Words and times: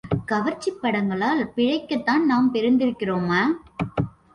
கவர்ச்சிப் 0.31 0.79
படங்களால் 0.81 1.43
பிழைக்கத்தான் 1.55 2.25
நாம் 2.25 2.53
பிறந்திருக்கிறோமே! 2.53 3.41